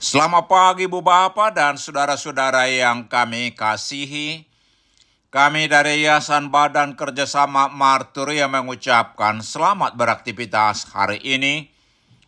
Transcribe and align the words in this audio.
Selamat 0.00 0.48
pagi 0.48 0.88
Bu 0.88 1.04
Bapak 1.04 1.52
dan 1.52 1.76
saudara-saudara 1.76 2.64
yang 2.72 3.04
kami 3.04 3.52
kasihi. 3.52 4.48
Kami 5.28 5.68
dari 5.68 6.08
Yayasan 6.08 6.48
Badan 6.48 6.96
Kerjasama 6.96 7.68
Martur 7.68 8.32
yang 8.32 8.48
mengucapkan 8.48 9.44
selamat 9.44 10.00
beraktivitas 10.00 10.88
hari 10.96 11.20
ini 11.20 11.68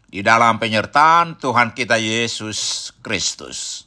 di 0.04 0.20
dalam 0.20 0.60
penyertaan 0.60 1.40
Tuhan 1.40 1.72
kita 1.72 1.96
Yesus 1.96 2.92
Kristus. 3.00 3.81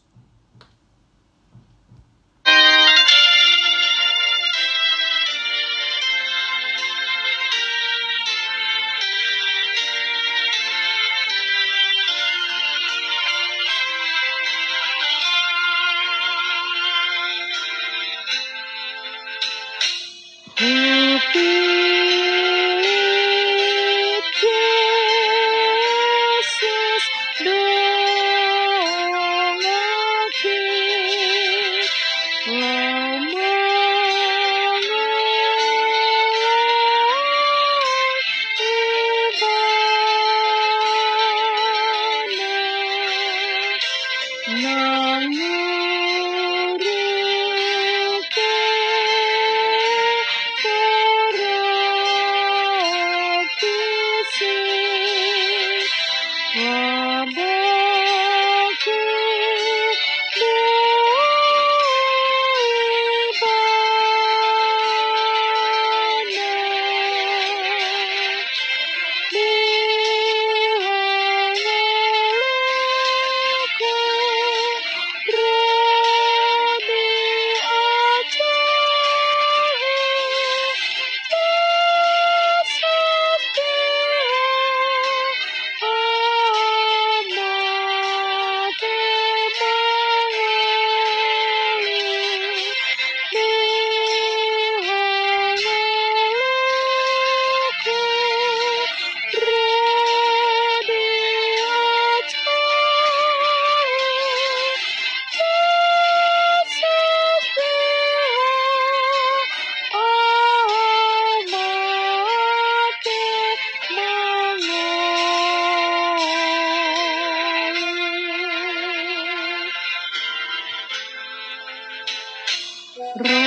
Ro 123.17 123.44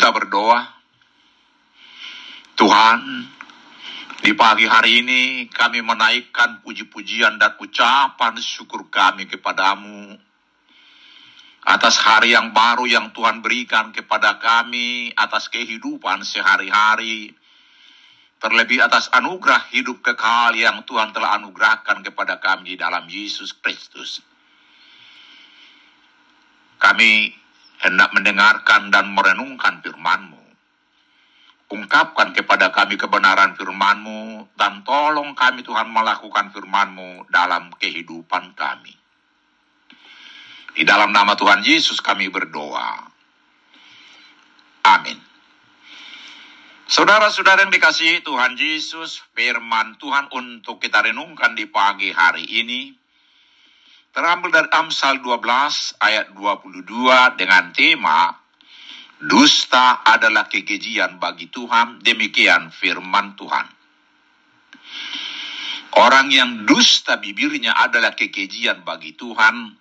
Kita 0.00 0.16
berdoa, 0.16 0.64
Tuhan, 2.56 3.00
di 4.24 4.32
pagi 4.32 4.64
hari 4.64 5.04
ini 5.04 5.44
kami 5.52 5.84
menaikkan 5.84 6.64
puji-pujian 6.64 7.36
dan 7.36 7.52
ucapan 7.60 8.32
syukur 8.40 8.88
kami 8.88 9.28
kepadamu 9.28 10.16
atas 11.68 12.00
hari 12.00 12.32
yang 12.32 12.48
baru 12.56 12.88
yang 12.88 13.12
Tuhan 13.12 13.44
berikan 13.44 13.92
kepada 13.92 14.40
kami, 14.40 15.12
atas 15.12 15.52
kehidupan 15.52 16.24
sehari-hari, 16.24 17.36
terlebih 18.40 18.80
atas 18.80 19.12
anugerah 19.12 19.68
hidup 19.68 20.00
kekal 20.00 20.56
yang 20.56 20.80
Tuhan 20.88 21.12
telah 21.12 21.36
anugerahkan 21.36 22.00
kepada 22.00 22.40
kami 22.40 22.80
dalam 22.80 23.04
Yesus 23.04 23.52
Kristus. 23.52 24.24
Kami 26.80 27.36
hendak 27.80 28.12
mendengarkan 28.12 28.92
dan 28.92 29.08
merenungkan 29.16 29.80
firman-Mu. 29.80 30.40
Ungkapkan 31.70 32.34
kepada 32.34 32.74
kami 32.74 33.00
kebenaran 33.00 33.56
firman-Mu, 33.56 34.52
dan 34.58 34.84
tolong 34.84 35.32
kami 35.32 35.64
Tuhan 35.64 35.88
melakukan 35.88 36.52
firman-Mu 36.52 37.30
dalam 37.32 37.72
kehidupan 37.78 38.52
kami. 38.58 38.92
Di 40.76 40.82
dalam 40.86 41.10
nama 41.10 41.34
Tuhan 41.34 41.64
Yesus 41.64 41.98
kami 41.98 42.30
berdoa. 42.30 43.10
Amin. 44.86 45.18
Saudara-saudara 46.90 47.62
yang 47.62 47.70
dikasihi 47.70 48.26
Tuhan 48.26 48.58
Yesus, 48.58 49.22
firman 49.30 49.94
Tuhan 50.02 50.26
untuk 50.34 50.82
kita 50.82 51.06
renungkan 51.06 51.54
di 51.54 51.70
pagi 51.70 52.10
hari 52.10 52.42
ini 52.42 52.99
terambil 54.10 54.50
dari 54.50 54.68
Amsal 54.74 55.22
12 55.22 56.02
ayat 56.02 56.34
22 56.34 57.38
dengan 57.38 57.70
tema 57.70 58.34
Dusta 59.20 60.00
adalah 60.00 60.48
kekejian 60.48 61.20
bagi 61.20 61.52
Tuhan, 61.52 62.00
demikian 62.00 62.72
firman 62.72 63.36
Tuhan. 63.36 63.68
Orang 66.00 66.32
yang 66.32 66.64
dusta 66.64 67.20
bibirnya 67.20 67.76
adalah 67.76 68.16
kekejian 68.16 68.80
bagi 68.80 69.12
Tuhan, 69.20 69.76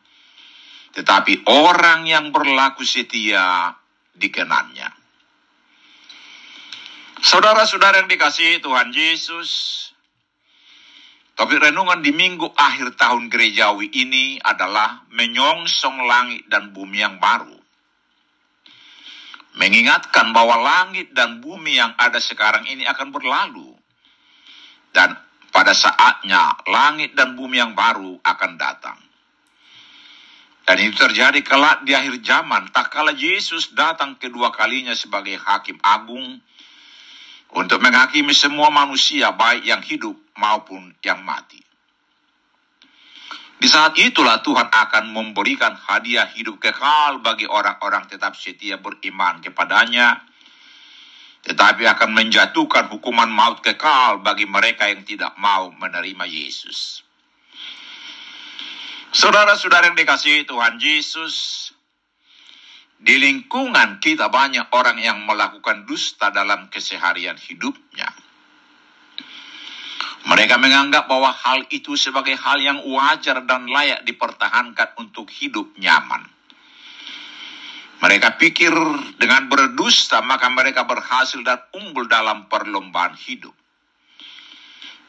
tetapi 0.91 1.47
orang 1.47 2.03
yang 2.03 2.35
berlaku 2.35 2.83
setia 2.83 3.71
dikenannya. 4.11 4.91
Saudara-saudara 7.23 8.03
yang 8.03 8.11
dikasihi 8.11 8.59
Tuhan 8.59 8.91
Yesus, 8.91 9.49
Topik 11.39 11.55
renungan 11.55 12.03
di 12.03 12.11
minggu 12.11 12.51
akhir 12.51 12.99
tahun 12.99 13.31
gerejawi 13.31 13.87
ini 13.95 14.43
adalah 14.43 15.07
menyongsong 15.07 16.03
langit 16.03 16.43
dan 16.51 16.75
bumi 16.75 16.99
yang 16.99 17.15
baru. 17.15 17.55
Mengingatkan 19.55 20.35
bahwa 20.35 20.59
langit 20.59 21.15
dan 21.15 21.39
bumi 21.39 21.79
yang 21.79 21.95
ada 21.95 22.19
sekarang 22.19 22.67
ini 22.67 22.83
akan 22.83 23.15
berlalu. 23.15 23.71
Dan 24.91 25.15
pada 25.55 25.71
saatnya 25.71 26.59
langit 26.67 27.15
dan 27.15 27.39
bumi 27.39 27.63
yang 27.63 27.71
baru 27.71 28.19
akan 28.19 28.51
datang. 28.59 28.99
Dan 30.67 30.75
itu 30.83 30.99
terjadi 30.99 31.39
kelak 31.39 31.87
di 31.87 31.95
akhir 31.95 32.19
zaman, 32.19 32.67
tak 32.75 32.91
kala 32.91 33.15
Yesus 33.15 33.71
datang 33.71 34.19
kedua 34.19 34.51
kalinya 34.51 34.91
sebagai 34.91 35.39
hakim 35.39 35.79
agung 35.87 36.43
untuk 37.55 37.79
menghakimi 37.79 38.35
semua 38.35 38.67
manusia 38.67 39.31
baik 39.31 39.63
yang 39.63 39.79
hidup 39.79 40.28
maupun 40.39 40.95
yang 41.03 41.19
mati. 41.21 41.59
Di 43.59 43.67
saat 43.67 43.91
itulah 43.99 44.39
Tuhan 44.39 44.71
akan 44.71 45.11
memberikan 45.11 45.75
hadiah 45.75 46.31
hidup 46.31 46.63
kekal 46.63 47.19
bagi 47.19 47.43
orang-orang 47.43 48.07
tetap 48.07 48.39
setia 48.39 48.79
beriman 48.79 49.43
kepadanya, 49.43 50.23
tetapi 51.43 51.83
akan 51.83 52.15
menjatuhkan 52.15 52.87
hukuman 52.87 53.27
maut 53.27 53.59
kekal 53.59 54.23
bagi 54.23 54.47
mereka 54.47 54.87
yang 54.87 55.03
tidak 55.03 55.35
mau 55.35 55.75
menerima 55.75 56.23
Yesus. 56.23 57.03
Saudara-saudara 59.11 59.91
yang 59.91 59.99
dikasihi 59.99 60.47
Tuhan 60.47 60.79
Yesus, 60.79 61.35
di 62.95 63.15
lingkungan 63.19 63.99
kita 63.99 64.31
banyak 64.31 64.71
orang 64.71 65.03
yang 65.03 65.23
melakukan 65.27 65.83
dusta 65.83 66.31
dalam 66.31 66.71
keseharian 66.71 67.35
hidupnya. 67.35 68.07
Mereka 70.27 70.59
menganggap 70.59 71.07
bahwa 71.07 71.31
hal 71.31 71.63
itu 71.71 71.95
sebagai 71.95 72.35
hal 72.35 72.59
yang 72.59 72.83
wajar 72.83 73.39
dan 73.47 73.71
layak 73.71 74.03
dipertahankan 74.03 74.99
untuk 74.99 75.31
hidup 75.31 75.71
nyaman. 75.79 76.27
Mereka 77.99 78.39
pikir 78.39 78.71
dengan 79.19 79.51
berdusta 79.51 80.23
maka 80.23 80.47
mereka 80.47 80.87
berhasil 80.87 81.39
dan 81.43 81.59
unggul 81.75 82.07
dalam 82.07 82.47
perlombaan 82.47 83.15
hidup. 83.15 83.55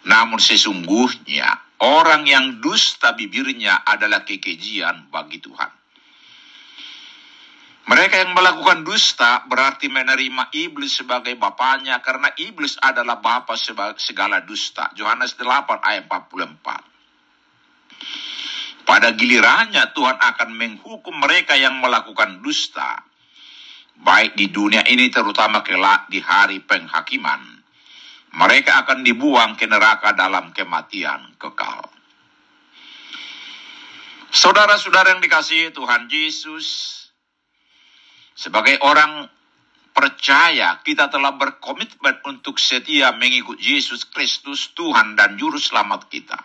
Namun 0.06 0.42
sesungguhnya 0.42 1.78
orang 1.82 2.26
yang 2.26 2.58
dusta 2.58 3.14
bibirnya 3.14 3.82
adalah 3.86 4.26
kekejian 4.26 5.10
bagi 5.10 5.38
Tuhan. 5.38 5.79
Mereka 7.88 8.14
yang 8.20 8.36
melakukan 8.36 8.84
dusta 8.84 9.48
berarti 9.48 9.88
menerima 9.88 10.52
iblis 10.52 11.00
sebagai 11.00 11.32
bapaknya 11.40 11.98
karena 12.04 12.28
iblis 12.36 12.76
adalah 12.76 13.18
bapa 13.24 13.56
segala 13.96 14.44
dusta. 14.44 14.92
Yohanes 14.94 15.32
8 15.38 15.80
ayat 15.80 16.04
44. 16.04 16.90
Pada 18.84 19.14
gilirannya 19.14 19.94
Tuhan 19.94 20.18
akan 20.18 20.50
menghukum 20.52 21.14
mereka 21.22 21.54
yang 21.56 21.78
melakukan 21.80 22.42
dusta. 22.42 23.06
Baik 24.00 24.34
di 24.36 24.48
dunia 24.48 24.82
ini 24.88 25.12
terutama 25.12 25.60
kelak 25.60 26.08
di 26.08 26.18
hari 26.24 26.60
penghakiman. 26.64 27.60
Mereka 28.30 28.86
akan 28.86 29.02
dibuang 29.02 29.58
ke 29.58 29.66
neraka 29.66 30.14
dalam 30.14 30.54
kematian 30.54 31.34
kekal. 31.36 31.90
Saudara-saudara 34.30 35.18
yang 35.18 35.22
dikasihi 35.22 35.74
Tuhan 35.74 36.06
Yesus, 36.06 36.99
sebagai 38.40 38.80
orang 38.80 39.28
percaya, 39.92 40.80
kita 40.80 41.12
telah 41.12 41.36
berkomitmen 41.36 42.24
untuk 42.24 42.56
setia 42.56 43.12
mengikut 43.12 43.60
Yesus 43.60 44.08
Kristus, 44.08 44.72
Tuhan 44.72 45.12
dan 45.12 45.36
Juru 45.36 45.60
Selamat 45.60 46.08
kita. 46.08 46.40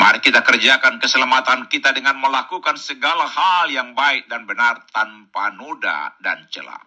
Mari 0.00 0.24
kita 0.24 0.40
kerjakan 0.40 0.96
keselamatan 0.96 1.68
kita 1.68 1.92
dengan 1.92 2.16
melakukan 2.16 2.80
segala 2.80 3.28
hal 3.28 3.68
yang 3.68 3.92
baik 3.92 4.28
dan 4.32 4.48
benar 4.48 4.88
tanpa 4.88 5.52
noda 5.52 6.16
dan 6.24 6.48
celah. 6.48 6.80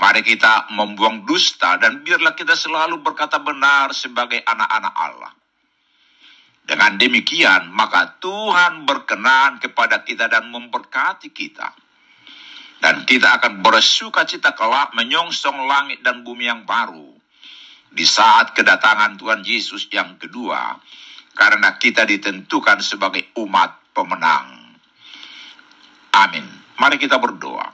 Mari 0.00 0.24
kita 0.24 0.72
membuang 0.72 1.28
dusta 1.28 1.76
dan 1.76 2.00
biarlah 2.00 2.32
kita 2.32 2.56
selalu 2.56 3.04
berkata 3.04 3.36
benar 3.36 3.92
sebagai 3.92 4.40
anak-anak 4.44 4.94
Allah. 4.96 5.32
Dengan 6.62 6.94
demikian, 6.94 7.74
maka 7.74 8.16
Tuhan 8.22 8.86
berkenan 8.86 9.58
kepada 9.58 10.06
kita 10.06 10.30
dan 10.30 10.46
memberkati 10.48 11.34
kita. 11.34 11.74
Dan 12.82 13.06
kita 13.06 13.38
akan 13.38 13.62
bersuka 13.62 14.26
cita 14.26 14.54
kelak 14.54 14.90
menyongsong 14.94 15.70
langit 15.70 16.02
dan 16.02 16.26
bumi 16.26 16.50
yang 16.50 16.66
baru. 16.66 17.14
Di 17.92 18.02
saat 18.02 18.54
kedatangan 18.54 19.18
Tuhan 19.18 19.42
Yesus 19.46 19.86
yang 19.90 20.18
kedua. 20.18 20.78
Karena 21.32 21.78
kita 21.78 22.02
ditentukan 22.06 22.82
sebagai 22.82 23.30
umat 23.38 23.94
pemenang. 23.94 24.76
Amin. 26.12 26.44
Mari 26.76 26.98
kita 26.98 27.16
berdoa. 27.16 27.72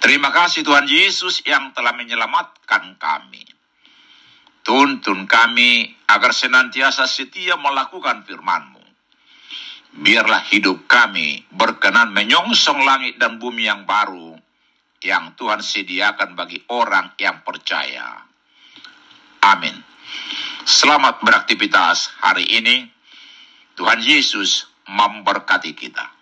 Terima 0.00 0.32
kasih 0.32 0.64
Tuhan 0.64 0.88
Yesus 0.88 1.44
yang 1.44 1.76
telah 1.76 1.92
menyelamatkan 1.92 2.96
kami. 2.96 3.59
Tuntun 4.70 5.26
kami 5.26 5.98
agar 6.06 6.30
senantiasa 6.30 7.10
setia 7.10 7.58
melakukan 7.58 8.22
firman-Mu. 8.22 8.78
Biarlah 9.98 10.46
hidup 10.46 10.86
kami 10.86 11.42
berkenan 11.50 12.14
menyongsong 12.14 12.78
langit 12.86 13.18
dan 13.18 13.42
bumi 13.42 13.66
yang 13.66 13.82
baru 13.82 14.38
yang 15.02 15.34
Tuhan 15.34 15.58
sediakan 15.58 16.38
bagi 16.38 16.62
orang 16.70 17.18
yang 17.18 17.42
percaya. 17.42 18.22
Amin. 19.42 19.74
Selamat 20.62 21.18
beraktivitas 21.18 22.14
hari 22.22 22.46
ini. 22.46 22.86
Tuhan 23.74 23.98
Yesus 23.98 24.70
memberkati 24.86 25.74
kita. 25.74 26.19